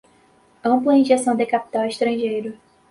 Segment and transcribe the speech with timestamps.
[0.63, 2.57] ampla injeção de capital estrangeiro